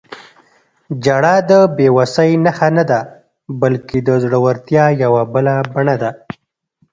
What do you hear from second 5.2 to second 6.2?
بله بڼه ده.